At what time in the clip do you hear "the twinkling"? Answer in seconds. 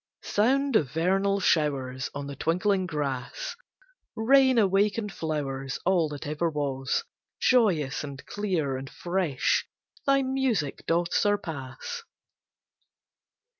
2.25-2.87